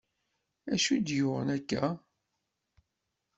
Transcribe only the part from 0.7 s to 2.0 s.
acu i d-uɣen akka?